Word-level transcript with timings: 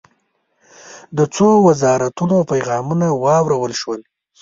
د 1.17 1.19
څو 1.35 1.47
وزارتونو 1.67 2.37
پیغامونه 2.51 3.07
واورل 3.23 3.73
شول. 3.81 4.01